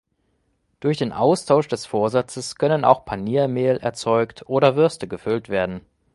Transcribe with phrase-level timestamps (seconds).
[0.79, 5.81] Durch den Austausch des Vorsatzes können auch Paniermehl erzeugt oder Würste gefüllt werden.